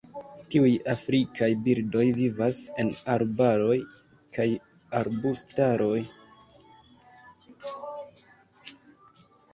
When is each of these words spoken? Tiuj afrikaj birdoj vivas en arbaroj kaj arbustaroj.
Tiuj 0.53 0.69
afrikaj 0.93 1.49
birdoj 1.67 2.05
vivas 2.19 2.61
en 2.83 2.89
arbaroj 3.17 3.77
kaj 4.37 4.47
arbustaroj. 5.03 6.01